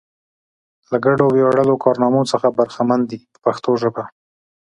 [0.89, 4.03] له ګډو ویاړلو کارنامو څخه برخمن دي په پښتو ژبه.